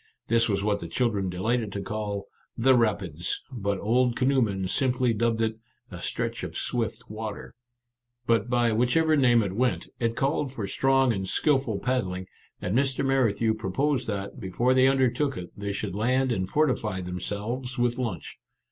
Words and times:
This 0.29 0.49
was 0.49 0.63
what 0.63 0.79
the 0.79 0.87
chil 0.87 1.11
dren 1.11 1.29
delighted 1.29 1.71
to 1.73 1.81
call" 1.83 2.25
The 2.65 2.75
Rapids," 2.75 3.43
but 3.51 3.77
old 3.77 4.15
canoemen 4.15 4.67
simply 4.67 5.13
dubbed 5.13 5.41
it" 5.41 5.59
a 5.91 6.01
stretch 6.01 6.41
of 6.41 6.55
swift 6.55 7.07
water." 7.07 7.53
But 8.25 8.49
by 8.49 8.71
whichever 8.71 9.15
name 9.15 9.43
it 9.43 9.53
went, 9.53 9.89
it 9.99 10.15
called 10.15 10.51
for 10.51 10.65
strong 10.65 11.13
and 11.13 11.29
skilful 11.29 11.77
paddling, 11.77 12.25
and 12.59 12.71
48 12.71 12.71
Our 12.71 12.75
Little 12.75 12.83
Canadian 12.83 13.53
Cousin 13.53 13.53
Mr. 13.53 13.53
Merrithew 13.53 13.59
proposed 13.59 14.07
that, 14.07 14.39
before 14.39 14.73
they 14.73 14.87
undertook 14.87 15.37
it, 15.37 15.51
they 15.55 15.71
should 15.71 15.93
land 15.93 16.31
and 16.31 16.49
fortify 16.49 17.01
themselves 17.01 17.77
with 17.77 17.99
lunch. 17.99 18.39